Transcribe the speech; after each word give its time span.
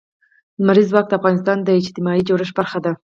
لمریز 0.59 0.87
ځواک 0.91 1.05
د 1.09 1.13
افغانستان 1.19 1.57
د 1.63 1.69
اجتماعي 1.81 2.21
جوړښت 2.27 2.53
برخه 2.59 2.79
ده. 2.85 2.91